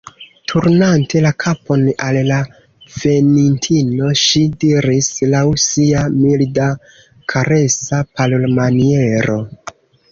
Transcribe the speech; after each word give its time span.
Turnante 0.51 1.19
la 1.25 1.31
kapon 1.43 1.83
al 2.05 2.17
la 2.29 2.39
venintino, 2.95 4.09
ŝi 4.23 4.43
diris 4.65 5.13
laŭ 5.37 5.45
sia 5.69 6.03
milda, 6.19 6.75
karesa 7.35 8.03
parolmaniero: 8.17 9.41